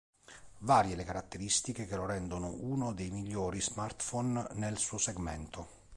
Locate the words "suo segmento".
4.79-5.67